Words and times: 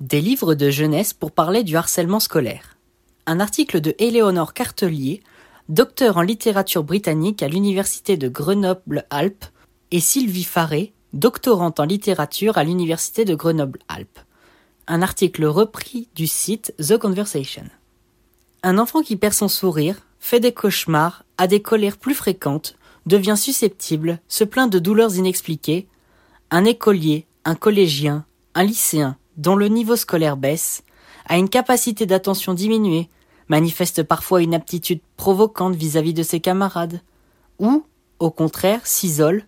Des 0.00 0.20
livres 0.20 0.54
de 0.54 0.70
jeunesse 0.70 1.12
pour 1.12 1.32
parler 1.32 1.64
du 1.64 1.76
harcèlement 1.76 2.20
scolaire. 2.20 2.76
Un 3.26 3.40
article 3.40 3.80
de 3.80 3.96
Éléonore 3.98 4.54
Cartelier, 4.54 5.24
docteur 5.68 6.18
en 6.18 6.22
littérature 6.22 6.84
britannique 6.84 7.42
à 7.42 7.48
l'université 7.48 8.16
de 8.16 8.28
Grenoble-Alpes, 8.28 9.46
et 9.90 9.98
Sylvie 9.98 10.44
Faré, 10.44 10.92
doctorante 11.14 11.80
en 11.80 11.84
littérature 11.84 12.58
à 12.58 12.64
l'université 12.64 13.24
de 13.24 13.34
Grenoble-Alpes. 13.34 14.20
Un 14.86 15.02
article 15.02 15.44
repris 15.46 16.06
du 16.14 16.28
site 16.28 16.72
The 16.78 16.96
Conversation. 16.96 17.64
Un 18.62 18.78
enfant 18.78 19.02
qui 19.02 19.16
perd 19.16 19.34
son 19.34 19.48
sourire, 19.48 20.06
fait 20.20 20.38
des 20.38 20.52
cauchemars, 20.52 21.24
a 21.38 21.48
des 21.48 21.60
colères 21.60 21.96
plus 21.96 22.14
fréquentes, 22.14 22.76
devient 23.06 23.36
susceptible, 23.36 24.20
se 24.28 24.44
plaint 24.44 24.70
de 24.70 24.78
douleurs 24.78 25.16
inexpliquées, 25.16 25.88
un 26.52 26.64
écolier, 26.64 27.26
un 27.44 27.56
collégien, 27.56 28.24
un 28.54 28.62
lycéen, 28.62 29.16
dont 29.38 29.56
le 29.56 29.68
niveau 29.68 29.96
scolaire 29.96 30.36
baisse, 30.36 30.82
a 31.24 31.38
une 31.38 31.48
capacité 31.48 32.04
d'attention 32.04 32.52
diminuée, 32.52 33.08
manifeste 33.48 34.02
parfois 34.02 34.42
une 34.42 34.54
aptitude 34.54 35.00
provocante 35.16 35.74
vis-à-vis 35.74 36.12
de 36.12 36.22
ses 36.22 36.40
camarades, 36.40 37.00
ou, 37.58 37.84
au 38.18 38.30
contraire, 38.30 38.86
s'isole, 38.86 39.44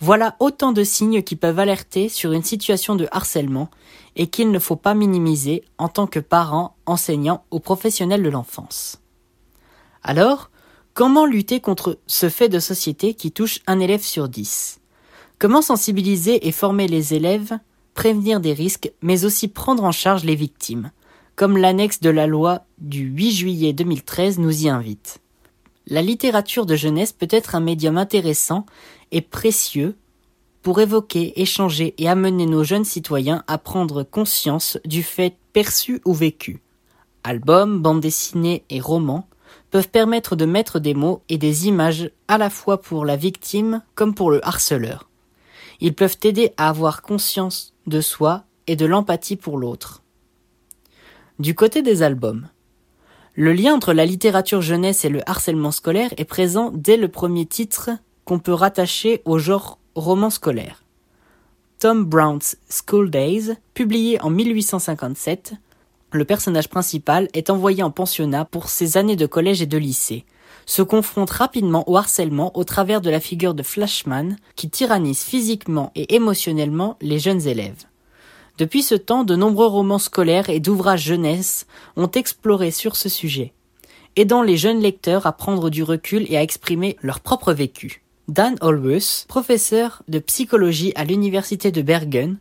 voilà 0.00 0.34
autant 0.40 0.72
de 0.72 0.82
signes 0.82 1.22
qui 1.22 1.36
peuvent 1.36 1.60
alerter 1.60 2.08
sur 2.08 2.32
une 2.32 2.42
situation 2.42 2.96
de 2.96 3.06
harcèlement 3.12 3.70
et 4.16 4.26
qu'il 4.26 4.50
ne 4.50 4.58
faut 4.58 4.76
pas 4.76 4.94
minimiser 4.94 5.62
en 5.78 5.88
tant 5.88 6.08
que 6.08 6.18
parent, 6.18 6.74
enseignant 6.86 7.44
ou 7.52 7.60
professionnel 7.60 8.22
de 8.22 8.28
l'enfance. 8.28 9.00
Alors, 10.02 10.50
comment 10.92 11.24
lutter 11.24 11.60
contre 11.60 12.00
ce 12.08 12.28
fait 12.28 12.48
de 12.48 12.58
société 12.58 13.14
qui 13.14 13.30
touche 13.30 13.60
un 13.68 13.78
élève 13.78 14.02
sur 14.02 14.28
dix? 14.28 14.80
Comment 15.38 15.62
sensibiliser 15.62 16.48
et 16.48 16.52
former 16.52 16.88
les 16.88 17.14
élèves 17.14 17.56
prévenir 17.94 18.40
des 18.40 18.52
risques, 18.52 18.92
mais 19.02 19.24
aussi 19.24 19.48
prendre 19.48 19.84
en 19.84 19.92
charge 19.92 20.24
les 20.24 20.34
victimes, 20.34 20.90
comme 21.36 21.56
l'annexe 21.56 22.00
de 22.00 22.10
la 22.10 22.26
loi 22.26 22.64
du 22.78 23.02
8 23.04 23.32
juillet 23.32 23.72
2013 23.72 24.38
nous 24.38 24.64
y 24.64 24.68
invite. 24.68 25.20
La 25.86 26.02
littérature 26.02 26.66
de 26.66 26.76
jeunesse 26.76 27.12
peut 27.12 27.28
être 27.30 27.54
un 27.54 27.60
médium 27.60 27.98
intéressant 27.98 28.66
et 29.10 29.20
précieux 29.20 29.96
pour 30.62 30.80
évoquer, 30.80 31.40
échanger 31.40 31.94
et 31.98 32.08
amener 32.08 32.46
nos 32.46 32.62
jeunes 32.62 32.84
citoyens 32.84 33.42
à 33.48 33.58
prendre 33.58 34.04
conscience 34.04 34.78
du 34.84 35.02
fait 35.02 35.36
perçu 35.52 36.00
ou 36.04 36.14
vécu. 36.14 36.62
Albums, 37.24 37.80
bandes 37.80 38.00
dessinées 38.00 38.64
et 38.70 38.80
romans 38.80 39.26
peuvent 39.70 39.88
permettre 39.88 40.36
de 40.36 40.44
mettre 40.44 40.78
des 40.78 40.94
mots 40.94 41.22
et 41.28 41.38
des 41.38 41.66
images 41.66 42.10
à 42.28 42.38
la 42.38 42.50
fois 42.50 42.80
pour 42.80 43.04
la 43.04 43.16
victime 43.16 43.82
comme 43.94 44.14
pour 44.14 44.30
le 44.30 44.46
harceleur. 44.46 45.08
Ils 45.80 45.94
peuvent 45.94 46.18
aider 46.22 46.52
à 46.56 46.68
avoir 46.68 47.02
conscience 47.02 47.71
de 47.86 48.00
soi 48.00 48.44
et 48.66 48.76
de 48.76 48.86
l'empathie 48.86 49.36
pour 49.36 49.58
l'autre. 49.58 50.02
Du 51.38 51.54
côté 51.54 51.82
des 51.82 52.02
albums, 52.02 52.48
le 53.34 53.52
lien 53.52 53.74
entre 53.74 53.92
la 53.94 54.04
littérature 54.04 54.60
jeunesse 54.60 55.04
et 55.04 55.08
le 55.08 55.28
harcèlement 55.28 55.70
scolaire 55.70 56.12
est 56.18 56.24
présent 56.24 56.70
dès 56.74 56.96
le 56.96 57.08
premier 57.08 57.46
titre 57.46 57.90
qu'on 58.24 58.38
peut 58.38 58.52
rattacher 58.52 59.22
au 59.24 59.38
genre 59.38 59.78
roman 59.94 60.30
scolaire. 60.30 60.82
Tom 61.78 62.04
Brown's 62.04 62.56
School 62.68 63.10
Days, 63.10 63.54
publié 63.74 64.20
en 64.20 64.30
1857, 64.30 65.54
le 66.12 66.24
personnage 66.24 66.68
principal 66.68 67.28
est 67.32 67.50
envoyé 67.50 67.82
en 67.82 67.90
pensionnat 67.90 68.44
pour 68.44 68.68
ses 68.68 68.96
années 68.98 69.16
de 69.16 69.26
collège 69.26 69.62
et 69.62 69.66
de 69.66 69.78
lycée, 69.78 70.24
se 70.66 70.82
confronte 70.82 71.30
rapidement 71.30 71.88
au 71.88 71.96
harcèlement 71.96 72.56
au 72.56 72.64
travers 72.64 73.00
de 73.00 73.10
la 73.10 73.20
figure 73.20 73.54
de 73.54 73.62
Flashman 73.62 74.36
qui 74.56 74.70
tyrannise 74.70 75.22
physiquement 75.22 75.92
et 75.94 76.14
émotionnellement 76.14 76.96
les 77.00 77.18
jeunes 77.18 77.46
élèves. 77.46 77.84
Depuis 78.58 78.82
ce 78.82 78.94
temps, 78.94 79.24
de 79.24 79.34
nombreux 79.34 79.66
romans 79.66 79.98
scolaires 79.98 80.50
et 80.50 80.60
d'ouvrages 80.60 81.04
jeunesse 81.04 81.66
ont 81.96 82.10
exploré 82.10 82.70
sur 82.70 82.96
ce 82.96 83.08
sujet, 83.08 83.52
aidant 84.16 84.42
les 84.42 84.56
jeunes 84.56 84.80
lecteurs 84.80 85.26
à 85.26 85.32
prendre 85.32 85.70
du 85.70 85.82
recul 85.82 86.26
et 86.30 86.36
à 86.36 86.42
exprimer 86.42 86.96
leur 87.02 87.20
propre 87.20 87.52
vécu. 87.52 88.02
Dan 88.28 88.56
Olwes, 88.60 89.26
professeur 89.26 90.02
de 90.08 90.18
psychologie 90.18 90.92
à 90.94 91.04
l'université 91.04 91.72
de 91.72 91.82
Bergen, 91.82 92.38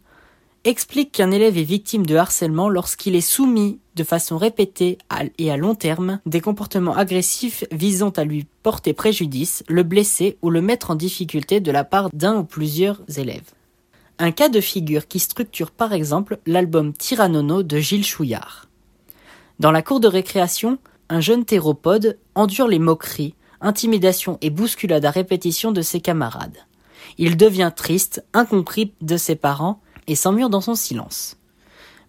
explique 0.63 1.11
qu'un 1.11 1.31
élève 1.31 1.57
est 1.57 1.63
victime 1.63 2.05
de 2.05 2.15
harcèlement 2.15 2.69
lorsqu'il 2.69 3.15
est 3.15 3.21
soumis 3.21 3.79
de 3.95 4.03
façon 4.03 4.37
répétée 4.37 4.97
et 5.37 5.51
à 5.51 5.57
long 5.57 5.75
terme 5.75 6.19
des 6.25 6.41
comportements 6.41 6.95
agressifs 6.95 7.63
visant 7.71 8.11
à 8.11 8.23
lui 8.23 8.45
porter 8.63 8.93
préjudice, 8.93 9.63
le 9.67 9.83
blesser 9.83 10.37
ou 10.41 10.49
le 10.49 10.61
mettre 10.61 10.91
en 10.91 10.95
difficulté 10.95 11.59
de 11.59 11.71
la 11.71 11.83
part 11.83 12.09
d'un 12.13 12.37
ou 12.37 12.43
plusieurs 12.43 13.01
élèves. 13.17 13.51
Un 14.19 14.31
cas 14.31 14.49
de 14.49 14.61
figure 14.61 15.07
qui 15.07 15.19
structure 15.19 15.71
par 15.71 15.93
exemple 15.93 16.39
l'album 16.45 16.93
Tyrannono 16.93 17.63
de 17.63 17.77
Gilles 17.79 18.05
Chouillard. 18.05 18.67
Dans 19.59 19.71
la 19.71 19.81
cour 19.81 19.99
de 19.99 20.07
récréation, 20.07 20.77
un 21.09 21.21
jeune 21.21 21.43
théropode 21.43 22.17
endure 22.35 22.67
les 22.67 22.79
moqueries, 22.79 23.35
intimidations 23.61 24.37
et 24.41 24.49
bousculades 24.49 25.05
à 25.05 25.11
répétition 25.11 25.71
de 25.71 25.81
ses 25.81 26.01
camarades. 26.01 26.57
Il 27.17 27.35
devient 27.35 27.71
triste, 27.75 28.23
incompris 28.33 28.93
de 29.01 29.17
ses 29.17 29.35
parents 29.35 29.81
et 30.07 30.15
s'emmure 30.15 30.49
dans 30.49 30.61
son 30.61 30.75
silence. 30.75 31.37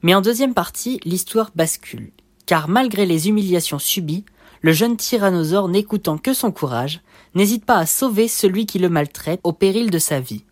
Mais 0.03 0.15
en 0.15 0.21
deuxième 0.21 0.55
partie, 0.55 1.01
l'histoire 1.05 1.51
bascule, 1.55 2.11
car 2.47 2.69
malgré 2.69 3.07
les 3.07 3.29
humiliations 3.29 3.79
subies, 3.79 4.25
le 4.61 4.73
jeune 4.73 4.97
tyrannosaure 4.97 5.69
n'écoutant 5.69 6.19
que 6.19 6.35
son 6.35 6.53
courage, 6.53 7.01
n'hésite 7.35 7.65
pas 7.65 7.79
à 7.79 7.87
sauver 7.87 8.29
celui 8.29 8.67
qui 8.67 8.79
le 8.79 8.89
maltraite 8.89 9.41
au 9.43 9.53
péril 9.53 9.91
de 9.91 9.99
sa 9.99 10.21
vie. 10.21 10.45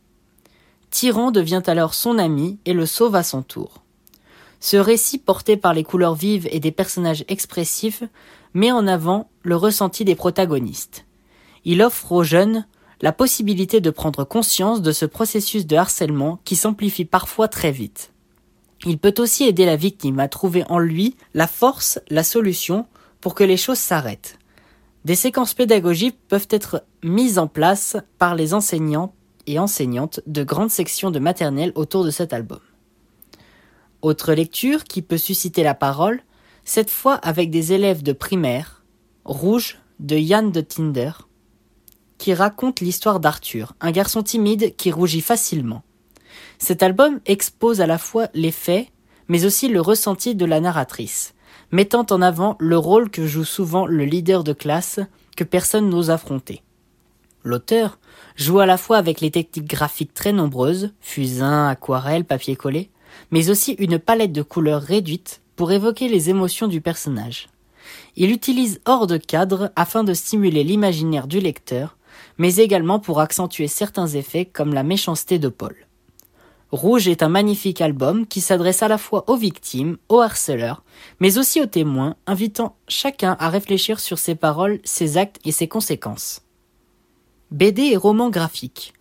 Tyran 0.90 1.30
devient 1.30 1.62
alors 1.66 1.94
son 1.94 2.18
ami 2.18 2.58
et 2.64 2.72
le 2.72 2.86
sauve 2.86 3.14
à 3.14 3.22
son 3.22 3.42
tour. 3.42 3.82
Ce 4.58 4.76
récit 4.76 5.18
porté 5.18 5.56
par 5.56 5.72
les 5.72 5.84
couleurs 5.84 6.14
vives 6.14 6.48
et 6.50 6.60
des 6.60 6.72
personnages 6.72 7.24
expressifs 7.28 8.02
met 8.52 8.72
en 8.72 8.86
avant 8.86 9.30
le 9.42 9.56
ressenti 9.56 10.04
des 10.04 10.16
protagonistes. 10.16 11.06
Il 11.64 11.82
offre 11.82 12.12
aux 12.12 12.24
jeunes 12.24 12.66
la 13.00 13.12
possibilité 13.12 13.80
de 13.80 13.90
prendre 13.90 14.24
conscience 14.24 14.82
de 14.82 14.92
ce 14.92 15.06
processus 15.06 15.66
de 15.66 15.76
harcèlement 15.76 16.38
qui 16.44 16.56
s'amplifie 16.56 17.04
parfois 17.04 17.48
très 17.48 17.72
vite. 17.72 18.12
Il 18.86 18.98
peut 18.98 19.14
aussi 19.18 19.44
aider 19.44 19.66
la 19.66 19.76
victime 19.76 20.20
à 20.20 20.28
trouver 20.28 20.64
en 20.68 20.78
lui 20.78 21.16
la 21.34 21.46
force, 21.46 22.00
la 22.08 22.22
solution 22.22 22.86
pour 23.20 23.34
que 23.34 23.44
les 23.44 23.56
choses 23.56 23.78
s'arrêtent. 23.78 24.38
Des 25.04 25.14
séquences 25.14 25.54
pédagogiques 25.54 26.18
peuvent 26.28 26.48
être 26.50 26.84
mises 27.02 27.38
en 27.38 27.46
place 27.46 27.96
par 28.18 28.34
les 28.34 28.52
enseignants 28.52 29.14
et 29.46 29.58
enseignantes 29.58 30.20
de 30.26 30.44
grandes 30.44 30.70
sections 30.70 31.10
de 31.10 31.18
maternelle 31.18 31.72
autour 31.74 32.04
de 32.04 32.10
cet 32.10 32.32
album. 32.32 32.60
Autre 34.02 34.32
lecture 34.32 34.84
qui 34.84 35.02
peut 35.02 35.18
susciter 35.18 35.62
la 35.62 35.74
parole, 35.74 36.22
cette 36.64 36.90
fois 36.90 37.14
avec 37.14 37.50
des 37.50 37.72
élèves 37.72 38.02
de 38.02 38.12
primaire, 38.12 38.82
Rouge 39.24 39.78
de 39.98 40.16
Yann 40.16 40.50
de 40.50 40.60
Tinder, 40.60 41.12
qui 42.20 42.34
raconte 42.34 42.80
l'histoire 42.80 43.18
d'Arthur, 43.18 43.72
un 43.80 43.90
garçon 43.92 44.22
timide 44.22 44.76
qui 44.76 44.92
rougit 44.92 45.22
facilement. 45.22 45.82
Cet 46.58 46.82
album 46.82 47.18
expose 47.24 47.80
à 47.80 47.86
la 47.86 47.96
fois 47.96 48.28
les 48.34 48.50
faits, 48.50 48.88
mais 49.28 49.46
aussi 49.46 49.68
le 49.68 49.80
ressenti 49.80 50.34
de 50.34 50.44
la 50.44 50.60
narratrice, 50.60 51.32
mettant 51.72 52.04
en 52.10 52.20
avant 52.20 52.56
le 52.60 52.76
rôle 52.76 53.08
que 53.08 53.26
joue 53.26 53.44
souvent 53.44 53.86
le 53.86 54.04
leader 54.04 54.44
de 54.44 54.52
classe 54.52 55.00
que 55.34 55.44
personne 55.44 55.88
n'ose 55.88 56.10
affronter. 56.10 56.62
L'auteur 57.42 57.98
joue 58.36 58.60
à 58.60 58.66
la 58.66 58.76
fois 58.76 58.98
avec 58.98 59.22
les 59.22 59.30
techniques 59.30 59.70
graphiques 59.70 60.12
très 60.12 60.32
nombreuses, 60.32 60.92
fusain, 61.00 61.68
aquarelle, 61.68 62.26
papier 62.26 62.54
collé, 62.54 62.90
mais 63.30 63.48
aussi 63.48 63.72
une 63.78 63.98
palette 63.98 64.32
de 64.32 64.42
couleurs 64.42 64.82
réduite 64.82 65.40
pour 65.56 65.72
évoquer 65.72 66.08
les 66.08 66.28
émotions 66.28 66.68
du 66.68 66.82
personnage. 66.82 67.48
Il 68.14 68.30
utilise 68.30 68.82
hors 68.84 69.06
de 69.06 69.16
cadre 69.16 69.72
afin 69.74 70.04
de 70.04 70.12
stimuler 70.12 70.64
l'imaginaire 70.64 71.26
du 71.26 71.40
lecteur 71.40 71.96
mais 72.38 72.56
également 72.56 72.98
pour 72.98 73.20
accentuer 73.20 73.68
certains 73.68 74.08
effets 74.08 74.44
comme 74.44 74.74
la 74.74 74.82
méchanceté 74.82 75.38
de 75.38 75.48
Paul. 75.48 75.74
Rouge 76.72 77.08
est 77.08 77.24
un 77.24 77.28
magnifique 77.28 77.80
album 77.80 78.26
qui 78.26 78.40
s'adresse 78.40 78.82
à 78.82 78.88
la 78.88 78.98
fois 78.98 79.24
aux 79.28 79.36
victimes, 79.36 79.96
aux 80.08 80.20
harceleurs, 80.20 80.84
mais 81.18 81.36
aussi 81.36 81.60
aux 81.60 81.66
témoins, 81.66 82.14
invitant 82.26 82.76
chacun 82.86 83.36
à 83.40 83.48
réfléchir 83.48 83.98
sur 83.98 84.18
ses 84.18 84.36
paroles, 84.36 84.78
ses 84.84 85.16
actes 85.16 85.40
et 85.44 85.50
ses 85.50 85.66
conséquences. 85.66 86.42
BD 87.50 87.82
et 87.82 87.96
romans 87.96 88.30
graphiques. 88.30 88.92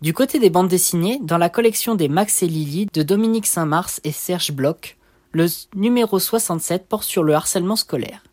Du 0.00 0.14
côté 0.14 0.38
des 0.38 0.48
bandes 0.48 0.68
dessinées, 0.68 1.20
dans 1.22 1.36
la 1.36 1.50
collection 1.50 1.94
des 1.94 2.08
Max 2.08 2.42
et 2.42 2.48
Lily 2.48 2.86
de 2.92 3.02
Dominique 3.02 3.46
Saint-Mars 3.46 4.00
et 4.04 4.12
Serge 4.12 4.52
Bloch, 4.52 4.96
le 5.32 5.46
numéro 5.74 6.18
67 6.18 6.88
porte 6.88 7.04
sur 7.04 7.22
le 7.22 7.34
harcèlement 7.34 7.76
scolaire. 7.76 8.24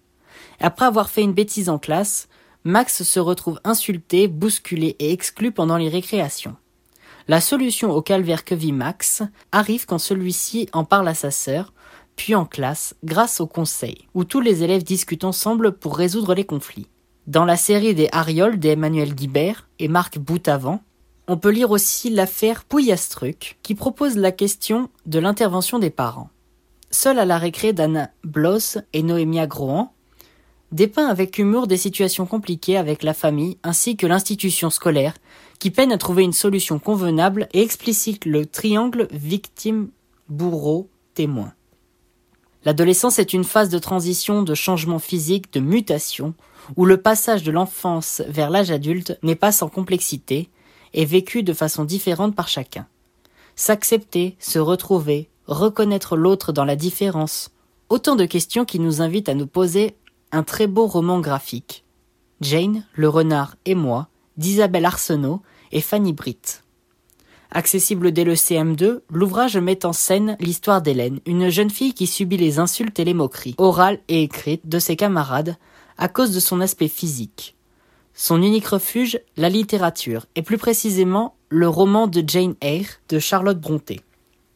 Après 0.61 0.85
avoir 0.85 1.09
fait 1.09 1.21
une 1.21 1.33
bêtise 1.33 1.69
en 1.69 1.77
classe, 1.77 2.29
Max 2.65 3.03
se 3.03 3.19
retrouve 3.19 3.61
insulté, 3.63 4.27
bousculé 4.27 4.95
et 4.99 5.13
exclu 5.13 5.51
pendant 5.51 5.77
les 5.77 5.87
récréations. 5.89 6.55
La 7.29 7.39
solution 7.41 7.91
au 7.91 8.01
calvaire 8.01 8.43
que 8.43 8.55
vit 8.55 8.73
Max 8.73 9.23
arrive 9.51 9.85
quand 9.85 9.97
celui-ci 9.97 10.67
en 10.73 10.83
parle 10.83 11.07
à 11.07 11.13
sa 11.13 11.31
sœur, 11.31 11.73
puis 12.15 12.35
en 12.35 12.45
classe, 12.45 12.95
grâce 13.03 13.39
au 13.39 13.47
conseil, 13.47 14.07
où 14.13 14.25
tous 14.25 14.41
les 14.41 14.63
élèves 14.63 14.83
discutent 14.83 15.23
ensemble 15.23 15.71
pour 15.71 15.95
résoudre 15.95 16.33
les 16.33 16.43
conflits. 16.43 16.87
Dans 17.27 17.45
la 17.45 17.55
série 17.55 17.95
des 17.95 18.09
Arioles 18.11 18.59
d'Emmanuel 18.59 19.15
Guibert 19.15 19.69
et 19.77 19.87
Marc 19.87 20.17
Boutavant, 20.17 20.81
on 21.29 21.37
peut 21.37 21.51
lire 21.51 21.71
aussi 21.71 22.09
l'affaire 22.09 22.65
Pouillastruc, 22.65 23.57
qui 23.61 23.75
propose 23.75 24.17
la 24.17 24.31
question 24.31 24.89
de 25.05 25.19
l'intervention 25.19 25.79
des 25.79 25.91
parents. 25.91 26.31
Seul 26.91 27.19
à 27.19 27.25
la 27.25 27.37
récré 27.37 27.71
d'Anna 27.71 28.09
Bloss 28.23 28.79
et 28.93 29.03
Noémia 29.03 29.45
Grohan, 29.45 29.93
dépeint 30.71 31.07
avec 31.07 31.37
humour 31.37 31.67
des 31.67 31.77
situations 31.77 32.25
compliquées 32.25 32.77
avec 32.77 33.03
la 33.03 33.13
famille 33.13 33.57
ainsi 33.63 33.97
que 33.97 34.07
l'institution 34.07 34.69
scolaire, 34.69 35.15
qui 35.59 35.71
peine 35.71 35.91
à 35.91 35.97
trouver 35.97 36.23
une 36.23 36.33
solution 36.33 36.79
convenable 36.79 37.49
et 37.53 37.61
explicite 37.61 38.25
le 38.25 38.45
triangle 38.45 39.07
victime-bourreau-témoin. 39.11 41.53
L'adolescence 42.65 43.19
est 43.19 43.33
une 43.33 43.43
phase 43.43 43.69
de 43.69 43.79
transition, 43.79 44.43
de 44.43 44.53
changement 44.53 44.99
physique, 44.99 45.51
de 45.53 45.59
mutation, 45.59 46.33
où 46.75 46.85
le 46.85 46.97
passage 46.97 47.43
de 47.43 47.51
l'enfance 47.51 48.21
vers 48.27 48.49
l'âge 48.49 48.71
adulte 48.71 49.17
n'est 49.23 49.35
pas 49.35 49.51
sans 49.51 49.69
complexité, 49.69 50.49
et 50.93 51.05
vécu 51.05 51.43
de 51.43 51.53
façon 51.53 51.85
différente 51.85 52.35
par 52.35 52.47
chacun. 52.47 52.87
S'accepter, 53.55 54.35
se 54.39 54.59
retrouver, 54.59 55.29
reconnaître 55.47 56.17
l'autre 56.17 56.51
dans 56.51 56.65
la 56.65 56.75
différence, 56.75 57.51
autant 57.89 58.15
de 58.15 58.25
questions 58.25 58.65
qui 58.65 58.79
nous 58.79 59.01
invitent 59.01 59.29
à 59.29 59.35
nous 59.35 59.47
poser 59.47 59.95
un 60.31 60.43
très 60.43 60.67
beau 60.67 60.87
roman 60.87 61.19
graphique. 61.19 61.83
Jane, 62.41 62.83
le 62.93 63.09
renard 63.09 63.55
et 63.65 63.75
moi, 63.75 64.07
d'Isabelle 64.37 64.85
Arsenault 64.85 65.41
et 65.71 65.81
Fanny 65.81 66.13
Britt. 66.13 66.63
Accessible 67.51 68.11
dès 68.11 68.23
le 68.23 68.35
CM2, 68.35 69.01
l'ouvrage 69.09 69.57
met 69.57 69.85
en 69.85 69.93
scène 69.93 70.37
l'histoire 70.39 70.81
d'Hélène, 70.81 71.19
une 71.25 71.49
jeune 71.49 71.71
fille 71.71 71.93
qui 71.93 72.05
subit 72.05 72.37
les 72.37 72.59
insultes 72.59 72.99
et 72.99 73.05
les 73.05 73.15
moqueries, 73.15 73.55
orales 73.57 73.99
et 74.07 74.21
écrites, 74.21 74.69
de 74.69 74.77
ses 74.77 74.95
camarades, 74.95 75.57
à 75.97 76.07
cause 76.07 76.31
de 76.31 76.39
son 76.39 76.61
aspect 76.61 76.87
physique. 76.87 77.55
Son 78.13 78.41
unique 78.41 78.67
refuge, 78.67 79.19
la 79.35 79.49
littérature, 79.49 80.27
et 80.35 80.43
plus 80.43 80.57
précisément 80.57 81.35
le 81.49 81.67
roman 81.67 82.05
de 82.05 82.23
Jane 82.25 82.55
Eyre 82.61 82.99
de 83.09 83.17
Charlotte 83.17 83.59
Brontë. 83.59 84.01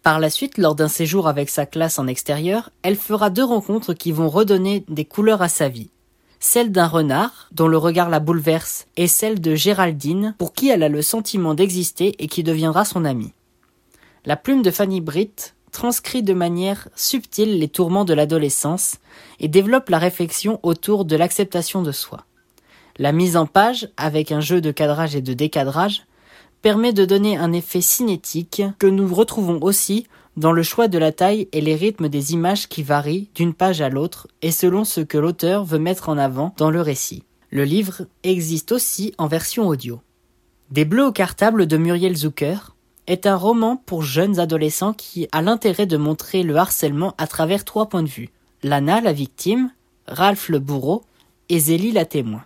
Par 0.03 0.19
la 0.19 0.29
suite, 0.29 0.57
lors 0.57 0.75
d'un 0.75 0.89
séjour 0.89 1.29
avec 1.29 1.50
sa 1.50 1.65
classe 1.65 1.97
en 1.97 2.07
extérieur, 2.07 2.71
elle 2.81 2.97
fera 2.97 3.29
deux 3.29 3.45
rencontres 3.45 3.94
qui 3.94 4.11
vont 4.11 4.27
redonner 4.27 4.83
des 4.89 5.05
couleurs 5.05 5.41
à 5.41 5.47
sa 5.47 5.69
vie. 5.69 5.91
Celle 6.41 6.73
d'un 6.73 6.88
renard, 6.88 7.47
dont 7.53 7.69
le 7.69 7.77
regard 7.77 8.09
la 8.09 8.19
bouleverse, 8.19 8.85
et 8.97 9.07
celle 9.07 9.39
de 9.39 9.55
Géraldine, 9.55 10.35
pour 10.38 10.51
qui 10.51 10.67
elle 10.67 10.83
a 10.83 10.89
le 10.89 11.01
sentiment 11.01 11.53
d'exister 11.53 12.15
et 12.19 12.27
qui 12.27 12.44
deviendra 12.44 12.83
son 12.83 13.05
amie. 13.05 13.31
La 14.25 14.35
plume 14.35 14.61
de 14.61 14.71
Fanny 14.71 15.00
Britt 15.00 15.55
transcrit 15.71 16.21
de 16.21 16.33
manière 16.33 16.89
subtile 16.95 17.57
les 17.57 17.69
tourments 17.69 18.05
de 18.05 18.13
l'adolescence 18.13 18.97
et 19.39 19.47
développe 19.47 19.88
la 19.88 20.00
réflexion 20.00 20.59
autour 20.63 21.05
de 21.05 21.15
l'acceptation 21.15 21.81
de 21.81 21.94
soi. 21.94 22.25
La 22.97 23.13
mise 23.13 23.38
en 23.38 23.45
page, 23.45 23.88
avec 23.95 24.33
un 24.33 24.41
jeu 24.41 24.59
de 24.59 24.71
cadrage 24.71 25.15
et 25.15 25.21
de 25.21 25.33
décadrage, 25.33 26.03
permet 26.63 26.94
de 26.94 27.04
donner 27.04 27.38
un 27.38 27.51
effet 27.51 27.81
cinétique 27.81 28.63
que 28.80 28.88
nous 28.88 29.13
retrouvons 29.13 29.60
aussi 29.62 30.07
dans 30.38 30.54
le 30.54 30.63
choix 30.63 30.88
de 30.88 30.98
la 30.98 31.12
taille 31.12 31.50
et 31.51 31.60
les 31.60 31.75
rythmes 31.75 32.07
des 32.07 32.31
images 32.31 32.69
qui 32.69 32.83
varient 32.83 33.30
d'une 33.36 33.54
page 33.54 33.81
à 33.81 33.89
l'autre 33.89 34.30
et 34.42 34.50
selon 34.50 34.86
ce 34.86 35.01
que 35.01 35.18
l'auteur 35.18 35.65
veut 35.65 35.77
mettre 35.77 36.07
en 36.07 36.18
avant 36.18 36.56
dans 36.57 36.71
le 36.71 36.80
récit. 36.80 37.24
Le 37.51 37.65
livre 37.65 38.04
existe 38.24 38.71
aussi 38.71 39.13
en 39.18 39.27
version 39.27 39.68
audio. 39.68 40.00
Des 40.71 40.86
Bleus 40.86 41.06
au 41.07 41.12
cartable 41.12 41.68
de 41.68 41.75
Muriel 41.75 42.15
Zucker 42.15 42.74
est 43.07 43.27
un 43.27 43.36
roman 43.36 43.75
pour 43.75 44.01
jeunes 44.01 44.39
adolescents 44.39 44.94
qui 44.94 45.27
a 45.33 45.42
l'intérêt 45.42 45.86
de 45.86 45.98
montrer 45.98 46.44
le 46.44 46.56
harcèlement 46.56 47.13
à 47.18 47.27
travers 47.27 47.65
trois 47.65 47.89
points 47.89 48.04
de 48.04 48.10
vue. 48.10 48.30
Lana, 48.63 49.01
la 49.01 49.12
victime, 49.12 49.69
Ralph 50.07 50.48
le 50.48 50.60
bourreau 50.60 51.04
et 51.50 51.60
Zélie 51.60 51.92
la 51.92 52.06
témoin. 52.06 52.45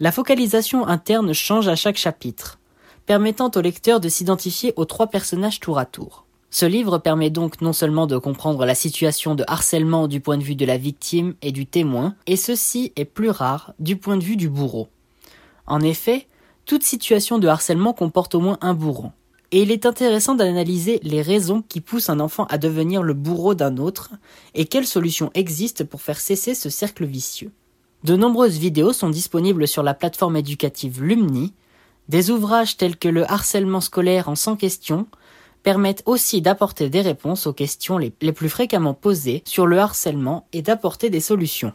La 0.00 0.10
focalisation 0.10 0.84
interne 0.88 1.32
change 1.32 1.68
à 1.68 1.76
chaque 1.76 1.96
chapitre 1.96 2.58
permettant 3.06 3.50
au 3.54 3.60
lecteur 3.60 4.00
de 4.00 4.08
s'identifier 4.08 4.72
aux 4.76 4.84
trois 4.84 5.08
personnages 5.08 5.60
tour 5.60 5.78
à 5.78 5.84
tour. 5.84 6.24
Ce 6.50 6.66
livre 6.66 6.98
permet 6.98 7.30
donc 7.30 7.60
non 7.60 7.72
seulement 7.72 8.06
de 8.06 8.16
comprendre 8.16 8.64
la 8.64 8.76
situation 8.76 9.34
de 9.34 9.44
harcèlement 9.48 10.06
du 10.06 10.20
point 10.20 10.38
de 10.38 10.44
vue 10.44 10.54
de 10.54 10.64
la 10.64 10.76
victime 10.76 11.34
et 11.42 11.50
du 11.50 11.66
témoin, 11.66 12.14
et 12.26 12.36
ceci 12.36 12.92
est 12.94 13.04
plus 13.04 13.30
rare 13.30 13.74
du 13.80 13.96
point 13.96 14.16
de 14.16 14.22
vue 14.22 14.36
du 14.36 14.48
bourreau. 14.48 14.88
En 15.66 15.80
effet, 15.80 16.28
toute 16.64 16.84
situation 16.84 17.38
de 17.38 17.48
harcèlement 17.48 17.92
comporte 17.92 18.34
au 18.34 18.40
moins 18.40 18.58
un 18.60 18.72
bourreau. 18.72 19.10
Et 19.50 19.62
il 19.62 19.70
est 19.70 19.86
intéressant 19.86 20.34
d'analyser 20.34 21.00
les 21.02 21.22
raisons 21.22 21.62
qui 21.68 21.80
poussent 21.80 22.08
un 22.08 22.20
enfant 22.20 22.44
à 22.44 22.58
devenir 22.58 23.02
le 23.02 23.14
bourreau 23.14 23.54
d'un 23.54 23.76
autre 23.76 24.10
et 24.54 24.64
quelles 24.64 24.86
solutions 24.86 25.30
existent 25.34 25.84
pour 25.84 26.02
faire 26.02 26.20
cesser 26.20 26.54
ce 26.54 26.70
cercle 26.70 27.04
vicieux. 27.04 27.52
De 28.04 28.16
nombreuses 28.16 28.58
vidéos 28.58 28.92
sont 28.92 29.10
disponibles 29.10 29.66
sur 29.66 29.82
la 29.82 29.94
plateforme 29.94 30.36
éducative 30.36 31.02
Lumni 31.02 31.52
des 32.08 32.30
ouvrages 32.30 32.76
tels 32.76 32.96
que 32.96 33.08
le 33.08 33.30
harcèlement 33.30 33.80
scolaire 33.80 34.28
en 34.28 34.34
100 34.34 34.56
questions 34.56 35.06
permettent 35.62 36.02
aussi 36.06 36.42
d'apporter 36.42 36.90
des 36.90 37.00
réponses 37.00 37.46
aux 37.46 37.52
questions 37.52 37.98
les, 37.98 38.10
plus 38.10 38.48
fréquemment 38.48 38.94
posées 38.94 39.42
sur 39.46 39.66
le 39.66 39.78
harcèlement 39.78 40.46
et 40.52 40.62
d'apporter 40.62 41.10
des 41.10 41.20
solutions. 41.20 41.72